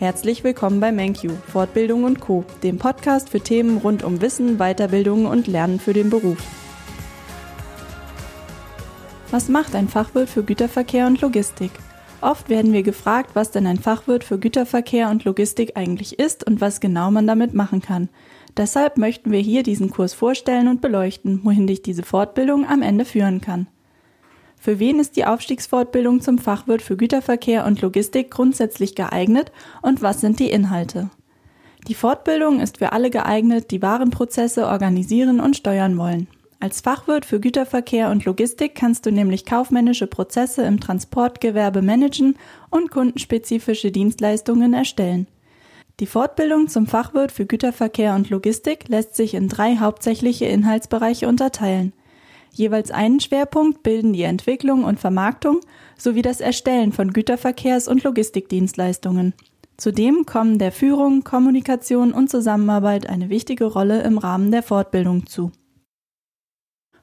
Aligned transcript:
Herzlich 0.00 0.44
willkommen 0.44 0.80
bei 0.80 0.92
MenQ, 0.92 1.30
Fortbildung 1.48 2.04
und 2.04 2.20
Co., 2.20 2.42
dem 2.62 2.78
Podcast 2.78 3.28
für 3.28 3.40
Themen 3.40 3.76
rund 3.76 4.02
um 4.02 4.22
Wissen, 4.22 4.56
Weiterbildung 4.56 5.26
und 5.26 5.46
Lernen 5.46 5.78
für 5.78 5.92
den 5.92 6.08
Beruf. 6.08 6.38
Was 9.30 9.50
macht 9.50 9.74
ein 9.74 9.88
Fachwirt 9.88 10.30
für 10.30 10.42
Güterverkehr 10.42 11.06
und 11.06 11.20
Logistik? 11.20 11.70
Oft 12.22 12.48
werden 12.48 12.72
wir 12.72 12.82
gefragt, 12.82 13.32
was 13.34 13.50
denn 13.50 13.66
ein 13.66 13.76
Fachwirt 13.76 14.24
für 14.24 14.38
Güterverkehr 14.38 15.10
und 15.10 15.24
Logistik 15.24 15.76
eigentlich 15.76 16.18
ist 16.18 16.46
und 16.46 16.62
was 16.62 16.80
genau 16.80 17.10
man 17.10 17.26
damit 17.26 17.52
machen 17.52 17.82
kann. 17.82 18.08
Deshalb 18.56 18.96
möchten 18.96 19.30
wir 19.30 19.40
hier 19.40 19.62
diesen 19.62 19.90
Kurs 19.90 20.14
vorstellen 20.14 20.68
und 20.68 20.80
beleuchten, 20.80 21.40
wohin 21.44 21.66
dich 21.66 21.82
diese 21.82 22.04
Fortbildung 22.04 22.66
am 22.66 22.80
Ende 22.80 23.04
führen 23.04 23.42
kann. 23.42 23.66
Für 24.60 24.78
wen 24.78 25.00
ist 25.00 25.16
die 25.16 25.24
Aufstiegsfortbildung 25.24 26.20
zum 26.20 26.36
Fachwirt 26.36 26.82
für 26.82 26.98
Güterverkehr 26.98 27.64
und 27.64 27.80
Logistik 27.80 28.30
grundsätzlich 28.30 28.94
geeignet 28.94 29.52
und 29.80 30.02
was 30.02 30.20
sind 30.20 30.38
die 30.38 30.50
Inhalte? 30.50 31.08
Die 31.88 31.94
Fortbildung 31.94 32.60
ist 32.60 32.76
für 32.76 32.92
alle 32.92 33.08
geeignet, 33.08 33.70
die 33.70 33.80
Warenprozesse 33.80 34.66
organisieren 34.66 35.40
und 35.40 35.56
steuern 35.56 35.96
wollen. 35.96 36.28
Als 36.60 36.82
Fachwirt 36.82 37.24
für 37.24 37.40
Güterverkehr 37.40 38.10
und 38.10 38.26
Logistik 38.26 38.74
kannst 38.74 39.06
du 39.06 39.10
nämlich 39.10 39.46
kaufmännische 39.46 40.06
Prozesse 40.06 40.60
im 40.64 40.78
Transportgewerbe 40.78 41.80
managen 41.80 42.36
und 42.68 42.90
kundenspezifische 42.90 43.90
Dienstleistungen 43.90 44.74
erstellen. 44.74 45.26
Die 46.00 46.06
Fortbildung 46.06 46.68
zum 46.68 46.86
Fachwirt 46.86 47.32
für 47.32 47.46
Güterverkehr 47.46 48.14
und 48.14 48.28
Logistik 48.28 48.88
lässt 48.88 49.16
sich 49.16 49.32
in 49.32 49.48
drei 49.48 49.76
hauptsächliche 49.76 50.44
Inhaltsbereiche 50.44 51.28
unterteilen. 51.28 51.94
Jeweils 52.52 52.90
einen 52.90 53.20
Schwerpunkt 53.20 53.82
bilden 53.82 54.12
die 54.12 54.22
Entwicklung 54.22 54.84
und 54.84 55.00
Vermarktung 55.00 55.60
sowie 55.96 56.22
das 56.22 56.40
Erstellen 56.40 56.92
von 56.92 57.12
Güterverkehrs- 57.12 57.88
und 57.88 58.02
Logistikdienstleistungen. 58.02 59.34
Zudem 59.76 60.26
kommen 60.26 60.58
der 60.58 60.72
Führung, 60.72 61.24
Kommunikation 61.24 62.12
und 62.12 62.28
Zusammenarbeit 62.28 63.08
eine 63.08 63.30
wichtige 63.30 63.64
Rolle 63.64 64.02
im 64.02 64.18
Rahmen 64.18 64.50
der 64.50 64.62
Fortbildung 64.62 65.26
zu. 65.26 65.52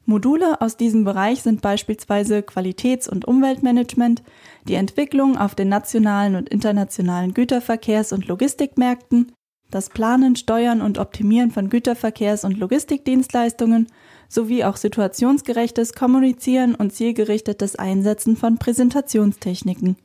Module 0.05 0.61
aus 0.61 0.77
diesem 0.77 1.03
Bereich 1.03 1.41
sind 1.41 1.61
beispielsweise 1.61 2.41
Qualitäts- 2.41 3.09
und 3.09 3.25
Umweltmanagement, 3.25 4.23
die 4.67 4.75
Entwicklung 4.75 5.37
auf 5.37 5.53
den 5.53 5.67
nationalen 5.67 6.35
und 6.35 6.47
internationalen 6.47 7.33
Güterverkehrs- 7.33 8.13
und 8.13 8.27
Logistikmärkten, 8.27 9.33
das 9.69 9.89
Planen, 9.89 10.35
Steuern 10.35 10.81
und 10.81 10.97
Optimieren 10.97 11.51
von 11.51 11.69
Güterverkehrs- 11.69 12.45
und 12.45 12.57
Logistikdienstleistungen 12.57 13.87
sowie 14.29 14.63
auch 14.63 14.77
situationsgerechtes 14.77 15.93
Kommunizieren 15.93 16.75
und 16.75 16.93
zielgerichtetes 16.93 17.75
Einsetzen 17.75 18.35
von 18.35 18.57
Präsentationstechniken. 18.57 19.97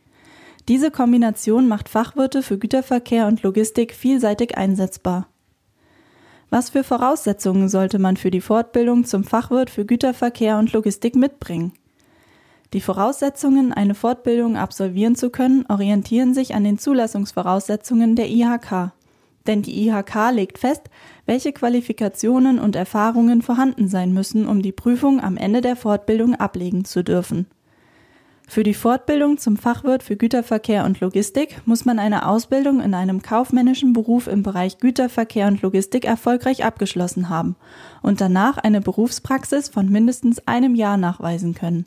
Diese 0.68 0.90
Kombination 0.90 1.66
macht 1.66 1.88
Fachwirte 1.88 2.42
für 2.42 2.58
Güterverkehr 2.58 3.26
und 3.26 3.42
Logistik 3.42 3.94
vielseitig 3.94 4.56
einsetzbar. 4.56 5.26
Was 6.50 6.70
für 6.70 6.84
Voraussetzungen 6.84 7.68
sollte 7.68 7.98
man 7.98 8.16
für 8.16 8.30
die 8.30 8.42
Fortbildung 8.42 9.04
zum 9.04 9.24
Fachwirt 9.24 9.70
für 9.70 9.86
Güterverkehr 9.86 10.58
und 10.58 10.72
Logistik 10.72 11.16
mitbringen? 11.16 11.72
Die 12.74 12.80
Voraussetzungen, 12.80 13.72
eine 13.72 13.94
Fortbildung 13.94 14.56
absolvieren 14.56 15.16
zu 15.16 15.30
können, 15.30 15.66
orientieren 15.68 16.32
sich 16.32 16.54
an 16.54 16.64
den 16.64 16.78
Zulassungsvoraussetzungen 16.78 18.16
der 18.16 18.30
IHK. 18.30 18.92
Denn 19.46 19.62
die 19.62 19.86
IHK 19.86 20.30
legt 20.32 20.58
fest, 20.58 20.82
welche 21.26 21.52
Qualifikationen 21.52 22.58
und 22.58 22.76
Erfahrungen 22.76 23.42
vorhanden 23.42 23.88
sein 23.88 24.12
müssen, 24.12 24.46
um 24.46 24.62
die 24.62 24.72
Prüfung 24.72 25.20
am 25.20 25.36
Ende 25.36 25.60
der 25.60 25.76
Fortbildung 25.76 26.34
ablegen 26.34 26.84
zu 26.84 27.02
dürfen. 27.02 27.46
Für 28.48 28.64
die 28.64 28.74
Fortbildung 28.74 29.38
zum 29.38 29.56
Fachwirt 29.56 30.02
für 30.02 30.16
Güterverkehr 30.16 30.84
und 30.84 31.00
Logistik 31.00 31.62
muss 31.64 31.86
man 31.86 31.98
eine 31.98 32.26
Ausbildung 32.26 32.80
in 32.82 32.92
einem 32.92 33.22
kaufmännischen 33.22 33.94
Beruf 33.94 34.26
im 34.26 34.42
Bereich 34.42 34.78
Güterverkehr 34.78 35.46
und 35.46 35.62
Logistik 35.62 36.04
erfolgreich 36.04 36.62
abgeschlossen 36.62 37.30
haben 37.30 37.56
und 38.02 38.20
danach 38.20 38.58
eine 38.58 38.82
Berufspraxis 38.82 39.70
von 39.70 39.88
mindestens 39.88 40.46
einem 40.46 40.74
Jahr 40.74 40.98
nachweisen 40.98 41.54
können. 41.54 41.86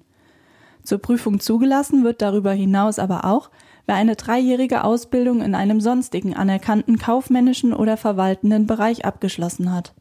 Zur 0.82 1.00
Prüfung 1.00 1.40
zugelassen 1.40 2.04
wird 2.04 2.22
darüber 2.22 2.54
hinaus 2.54 3.00
aber 3.00 3.26
auch, 3.26 3.52
wer 3.86 3.96
eine 3.96 4.16
dreijährige 4.16 4.84
Ausbildung 4.84 5.42
in 5.42 5.56
einem 5.56 5.82
sonstigen 5.82 6.36
anerkannten 6.36 6.98
kaufmännischen 6.98 7.74
oder 7.74 7.98
verwaltenden 7.98 8.68
Bereich 8.68 9.06
abgeschlossen 9.06 9.74
hat 9.74 9.94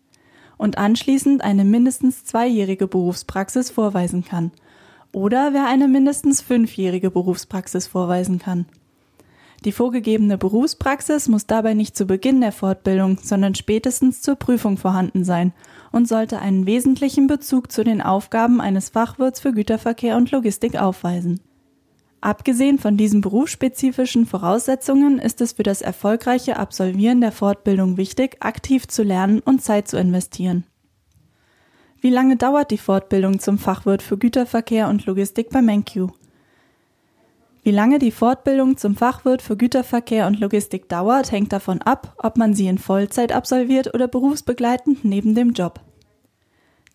und 0.57 0.79
anschließend 0.79 1.43
eine 1.43 1.65
mindestens 1.65 2.25
zweijährige 2.25 2.87
Berufspraxis 2.87 3.71
vorweisen 3.71 4.25
kann 4.25 4.53
oder 5.13 5.53
wer 5.53 5.67
eine 5.67 5.89
mindestens 5.89 6.41
fünfjährige 6.41 7.11
Berufspraxis 7.11 7.87
vorweisen 7.87 8.39
kann. 8.39 8.67
Die 9.65 9.73
vorgegebene 9.73 10.37
Berufspraxis 10.37 11.29
muss 11.29 11.47
dabei 11.47 11.73
nicht 11.73 11.97
zu 11.97 12.05
Beginn 12.05 12.43
der 12.43 12.53
Fortbildung, 12.53 13.19
sondern 13.23 13.55
spätestens 13.55 14.21
zur 14.21 14.37
Prüfung 14.37 14.77
vorhanden 14.77 15.25
sein 15.25 15.55
und 15.91 16.07
sollte 16.07 16.39
einen 16.39 16.67
wesentlichen 16.67 17.29
Bezug 17.29 17.73
zu 17.73 17.83
den 17.83 18.03
Aufgaben 18.03 18.61
eines 18.61 18.91
Fachwirts 18.91 19.41
für 19.41 19.53
Güterverkehr 19.53 20.17
und 20.17 20.31
Logistik 20.33 20.77
aufweisen. 20.77 21.41
Abgesehen 22.25 22.79
von 22.79 22.97
diesen 22.97 23.21
berufsspezifischen 23.21 24.25
Voraussetzungen 24.25 25.19
ist 25.19 25.43
es 25.43 25.53
für 25.53 25.63
das 25.63 25.83
erfolgreiche 25.83 26.57
Absolvieren 26.57 27.21
der 27.21 27.33
Fortbildung 27.33 27.99
wichtig, 27.99 28.39
aktiv 28.41 28.89
zu 28.89 29.03
lernen 29.03 29.41
und 29.41 29.61
Zeit 29.61 29.89
zu 29.89 29.99
investieren. 29.99 30.65
Wie 32.01 32.09
lange 32.09 32.37
dauert 32.37 32.71
die 32.71 32.79
Fortbildung 32.79 33.41
zum 33.41 33.59
Fachwirt 33.59 34.01
für 34.01 34.17
Güterverkehr 34.17 34.89
und 34.89 35.05
Logistik 35.05 35.51
bei 35.51 35.61
MenQ? 35.61 36.13
Wie 37.63 37.71
lange 37.71 37.99
die 37.99 38.11
Fortbildung 38.11 38.79
zum 38.79 38.97
Fachwirt 38.97 39.43
für 39.43 39.59
Güterverkehr 39.59 40.27
und 40.27 40.41
Logistik 40.41 40.89
dauert, 40.89 41.31
hängt 41.31 41.53
davon 41.53 41.83
ab, 41.83 42.15
ob 42.17 42.39
man 42.39 42.55
sie 42.55 42.69
in 42.69 42.79
Vollzeit 42.79 43.33
absolviert 43.33 43.93
oder 43.93 44.09
berufsbegleitend 44.09 45.05
neben 45.05 45.35
dem 45.35 45.53
Job. 45.53 45.81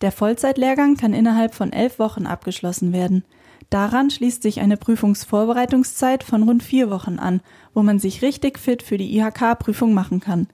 Der 0.00 0.10
Vollzeitlehrgang 0.10 0.96
kann 0.96 1.14
innerhalb 1.14 1.54
von 1.54 1.72
elf 1.72 2.00
Wochen 2.00 2.26
abgeschlossen 2.26 2.92
werden– 2.92 3.22
Daran 3.70 4.10
schließt 4.10 4.42
sich 4.42 4.60
eine 4.60 4.76
Prüfungsvorbereitungszeit 4.76 6.24
von 6.24 6.42
rund 6.42 6.64
vier 6.64 6.90
Wochen 6.90 7.20
an, 7.20 7.40
wo 7.72 7.82
man 7.82 8.00
sich 8.00 8.20
richtig 8.20 8.58
fit 8.58 8.82
für 8.82 8.98
die 8.98 9.16
IHK-Prüfung 9.16 9.94
machen 9.94 10.18
kann. 10.18 10.48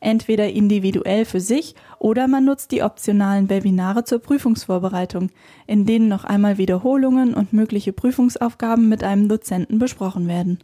Entweder 0.00 0.50
individuell 0.50 1.26
für 1.26 1.40
sich 1.40 1.76
oder 1.98 2.26
man 2.26 2.46
nutzt 2.46 2.72
die 2.72 2.82
optionalen 2.82 3.50
Webinare 3.50 4.04
zur 4.04 4.18
Prüfungsvorbereitung, 4.18 5.30
in 5.66 5.86
denen 5.86 6.08
noch 6.08 6.24
einmal 6.24 6.58
Wiederholungen 6.58 7.34
und 7.34 7.52
mögliche 7.52 7.92
Prüfungsaufgaben 7.92 8.88
mit 8.88 9.04
einem 9.04 9.28
Dozenten 9.28 9.78
besprochen 9.78 10.26
werden. 10.26 10.58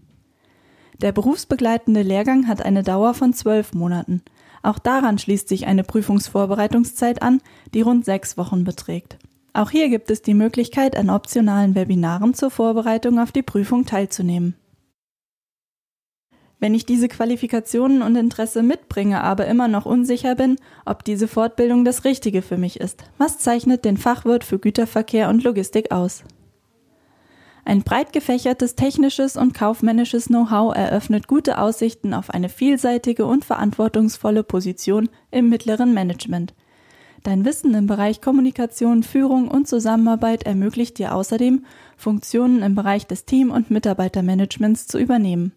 Der 1.01 1.13
berufsbegleitende 1.13 2.03
Lehrgang 2.03 2.49
hat 2.49 2.63
eine 2.63 2.83
Dauer 2.83 3.15
von 3.15 3.33
zwölf 3.33 3.75
Monaten. 3.75 4.23
Auch 4.63 4.81
daran 4.81 5.19
schließt 5.19 5.49
sich 5.49 5.67
eine 5.67 5.85
Prüfungsvorbereitungszeit 5.85 7.23
an, 7.23 7.41
die 7.75 7.83
rund 7.83 8.05
sechs 8.05 8.37
Wochen 8.37 8.65
beträgt. 8.65 9.19
Auch 9.59 9.71
hier 9.71 9.89
gibt 9.89 10.09
es 10.13 10.23
die 10.23 10.35
Möglichkeit, 10.35 10.97
an 10.97 11.11
optionalen 11.11 11.75
Webinaren 11.75 12.33
zur 12.33 12.49
Vorbereitung 12.49 13.19
auf 13.19 13.33
die 13.33 13.43
Prüfung 13.43 13.87
teilzunehmen. 13.87 14.55
Wenn 16.61 16.75
ich 16.75 16.87
diese 16.87 17.09
Qualifikationen 17.09 18.03
und 18.03 18.15
Interesse 18.15 18.63
mitbringe, 18.63 19.21
aber 19.21 19.47
immer 19.47 19.67
noch 19.67 19.85
unsicher 19.85 20.37
bin, 20.37 20.59
ob 20.87 21.03
diese 21.03 21.27
Fortbildung 21.27 21.85
das 21.85 22.05
Richtige 22.05 22.41
für 22.41 22.57
mich 22.57 22.79
ist, 22.79 23.03
was 23.19 23.41
zeichnet 23.41 23.85
den 23.85 23.97
Fachwirt 23.97 24.45
für 24.45 24.61
Güterverkehr 24.61 25.29
und 25.29 25.43
Logistik 25.43 25.91
aus? 25.91 26.23
Ein 27.65 27.83
breit 27.83 28.13
gefächertes 28.13 28.77
technisches 28.77 29.37
und 29.37 29.55
kaufmännisches 29.55 30.27
Know-how 30.27 30.73
eröffnet 30.73 31.27
gute 31.27 31.59
Aussichten 31.59 32.15
auf 32.15 32.31
eine 32.31 32.49
vielseitige 32.49 33.27
und 33.27 33.45
verantwortungsvolle 33.45 34.45
Position 34.45 35.09
im 35.33 35.49
mittleren 35.49 35.95
Management– 35.95 36.55
Dein 37.23 37.45
Wissen 37.45 37.75
im 37.75 37.87
Bereich 37.87 38.21
Kommunikation, 38.21 39.03
Führung 39.03 39.49
und 39.49 39.67
Zusammenarbeit 39.67 40.45
ermöglicht 40.45 40.99
dir 40.99 41.15
außerdem, 41.15 41.65
Funktionen 41.97 42.63
im 42.63 42.75
Bereich 42.75 43.07
des 43.07 43.25
Team- 43.25 43.51
und 43.51 43.71
Mitarbeitermanagements 43.71 44.87
zu 44.87 44.99
übernehmen. 44.99 45.53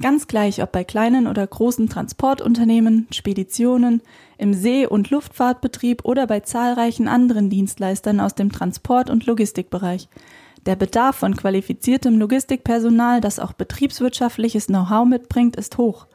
Ganz 0.00 0.26
gleich, 0.26 0.62
ob 0.62 0.72
bei 0.72 0.84
kleinen 0.84 1.26
oder 1.26 1.46
großen 1.46 1.88
Transportunternehmen, 1.88 3.06
Speditionen, 3.10 4.02
im 4.36 4.52
See- 4.52 4.86
und 4.86 5.08
Luftfahrtbetrieb 5.08 6.04
oder 6.04 6.26
bei 6.26 6.40
zahlreichen 6.40 7.08
anderen 7.08 7.48
Dienstleistern 7.48 8.20
aus 8.20 8.34
dem 8.34 8.52
Transport- 8.52 9.08
und 9.08 9.24
Logistikbereich. 9.24 10.08
Der 10.66 10.76
Bedarf 10.76 11.16
von 11.16 11.34
qualifiziertem 11.34 12.18
Logistikpersonal, 12.18 13.22
das 13.22 13.38
auch 13.38 13.54
betriebswirtschaftliches 13.54 14.66
Know-how 14.66 15.06
mitbringt, 15.06 15.56
ist 15.56 15.78
hoch. 15.78 16.06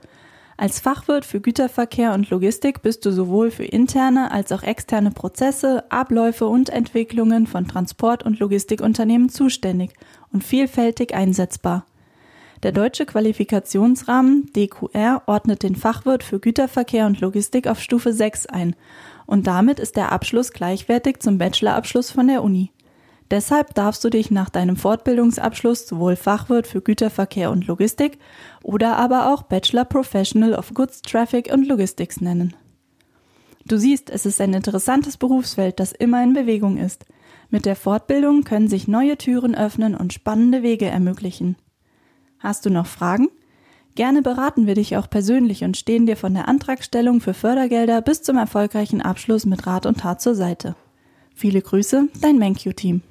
Als 0.62 0.80
Fachwirt 0.80 1.26
für 1.26 1.42
Güterverkehr 1.42 2.14
und 2.14 2.30
Logistik 2.30 2.84
bist 2.84 3.04
du 3.04 3.12
sowohl 3.12 3.50
für 3.50 3.66
interne 3.66 4.30
als 4.30 4.52
auch 4.52 4.62
externe 4.62 5.10
Prozesse, 5.10 5.86
Abläufe 5.90 6.46
und 6.46 6.70
Entwicklungen 6.70 7.48
von 7.48 7.68
Transport- 7.68 8.22
und 8.22 8.38
Logistikunternehmen 8.38 9.30
zuständig 9.30 9.94
und 10.32 10.44
vielfältig 10.44 11.16
einsetzbar. 11.16 11.88
Der 12.62 12.74
deutsche 12.74 13.08
Qualifikationsrahmen 13.08 14.52
DQR 14.56 15.24
ordnet 15.26 15.64
den 15.64 15.76
Fachwirt 15.76 16.22
für 16.24 16.40
Güterverkehr 16.40 17.08
und 17.08 17.22
Logistik 17.22 17.66
auf 17.66 17.82
Stufe 17.82 18.14
6 18.14 18.46
ein 18.46 18.76
und 19.26 19.48
damit 19.48 19.80
ist 19.80 19.96
der 19.96 20.12
Abschluss 20.12 20.52
gleichwertig 20.52 21.22
zum 21.22 21.40
Bachelorabschluss 21.40 22.12
von 22.12 22.28
der 22.28 22.44
Uni. 22.44 22.70
Deshalb 23.32 23.74
darfst 23.76 24.04
du 24.04 24.10
dich 24.10 24.30
nach 24.30 24.50
deinem 24.50 24.76
Fortbildungsabschluss 24.76 25.88
sowohl 25.88 26.18
Fachwirt 26.18 26.68
für 26.68 26.82
Güterverkehr 26.82 27.50
und 27.50 27.66
Logistik 27.66 28.20
oder 28.62 28.98
aber 28.98 29.34
auch 29.34 29.44
Bachelor 29.44 29.86
Professional 29.86 30.54
of 30.54 30.74
Goods 30.74 31.02
Traffic 31.02 31.50
und 31.52 31.66
Logistics 31.66 32.20
nennen. 32.20 32.54
Du 33.66 33.78
siehst, 33.78 34.10
es 34.10 34.26
ist 34.26 34.42
ein 34.42 34.54
interessantes 34.54 35.16
Berufsfeld, 35.16 35.80
das 35.80 35.94
immer 35.94 36.22
in 36.22 36.34
Bewegung 36.34 36.76
ist. 36.76 37.06
Mit 37.50 37.66
der 37.66 37.78
Fortbildung 37.78 38.44
können 38.44 38.68
sich 38.68 38.90
neue 38.90 39.18
Türen 39.18 39.56
öffnen 39.56 39.96
und 39.96 40.12
spannende 40.12 40.62
Wege 40.62 40.88
ermöglichen. 40.88 41.56
Hast 42.40 42.66
du 42.66 42.70
noch 42.70 42.88
Fragen? 42.88 43.30
Gerne 43.96 44.22
beraten 44.22 44.68
wir 44.68 44.76
dich 44.76 44.98
auch 44.98 45.10
persönlich 45.10 45.64
und 45.64 45.78
stehen 45.78 46.06
dir 46.06 46.18
von 46.18 46.34
der 46.34 46.50
Antragstellung 46.50 47.22
für 47.22 47.34
Fördergelder 47.34 48.02
bis 48.02 48.24
zum 48.24 48.36
erfolgreichen 48.36 49.02
Abschluss 49.02 49.46
mit 49.46 49.66
Rat 49.68 49.86
und 49.86 50.00
Tat 50.00 50.22
zur 50.22 50.36
Seite. 50.36 50.76
Viele 51.34 51.62
Grüße, 51.62 52.10
dein 52.22 52.38
MenQ-Team. 52.38 53.04